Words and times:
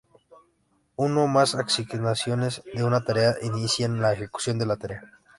Una 0.95 1.21
o 1.21 1.27
más 1.27 1.53
asignaciones 1.53 2.63
de 2.73 2.83
una 2.83 3.03
tarea 3.05 3.35
inician 3.43 4.01
la 4.01 4.13
ejecución 4.13 4.57
de 4.57 4.65
la 4.65 4.77
tarea. 4.77 5.03